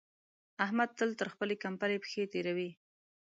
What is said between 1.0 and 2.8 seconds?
تر خپلې کمبلې پښې تېروي.